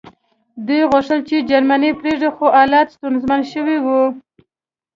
دوی 0.67 0.81
غوښتل 0.91 1.19
چې 1.29 1.45
جرمني 1.49 1.91
پرېږدي 1.99 2.29
خو 2.35 2.45
حالات 2.57 2.87
ستونزمن 2.95 3.41
شوي 3.51 3.77
وو 3.85 4.01